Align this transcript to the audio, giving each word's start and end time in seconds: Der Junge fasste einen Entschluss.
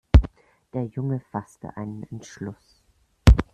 Der 0.73 0.83
Junge 0.85 1.19
fasste 1.31 1.77
einen 1.77 2.01
Entschluss. 2.09 2.81